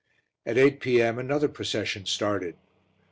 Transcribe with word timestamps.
At 0.47 0.57
8 0.57 0.79
p.m. 0.79 1.19
another 1.19 1.47
procession 1.47 2.07
started. 2.07 2.55